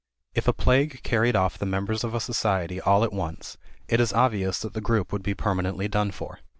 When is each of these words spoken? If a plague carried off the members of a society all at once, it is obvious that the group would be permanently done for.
If 0.33 0.47
a 0.47 0.53
plague 0.53 1.01
carried 1.03 1.35
off 1.35 1.59
the 1.59 1.65
members 1.67 2.03
of 2.03 2.15
a 2.15 2.19
society 2.19 2.81
all 2.81 3.03
at 3.03 3.13
once, 3.13 3.59
it 3.87 3.99
is 3.99 4.11
obvious 4.13 4.57
that 4.61 4.73
the 4.73 4.81
group 4.81 5.13
would 5.13 5.21
be 5.21 5.35
permanently 5.35 5.87
done 5.87 6.09
for. 6.09 6.39